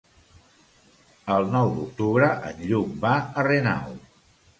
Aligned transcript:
El 1.35 1.45
nou 1.55 1.69
d'octubre 1.75 2.29
en 2.53 2.63
Lluc 2.71 2.95
va 3.05 3.13
a 3.19 3.45
Renau. 3.49 3.93